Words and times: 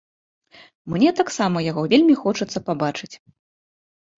Мне 0.93 1.09
таксама 1.19 1.57
яго 1.65 1.81
вельмі 1.91 2.15
хочацца 2.25 2.65
пабачыць. 2.71 3.11